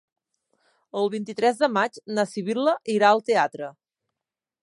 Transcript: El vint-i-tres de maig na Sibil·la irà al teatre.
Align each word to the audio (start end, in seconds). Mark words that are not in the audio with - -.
El 1.01 1.11
vint-i-tres 1.15 1.59
de 1.59 1.69
maig 1.75 2.01
na 2.19 2.25
Sibil·la 2.31 2.75
irà 2.97 3.11
al 3.13 3.23
teatre. 3.31 3.71